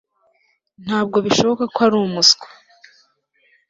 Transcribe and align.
Ntabwo 0.85 1.17
bishoboka 1.25 1.63
ko 1.73 1.77
ari 1.85 1.95
umuswa 2.03 2.45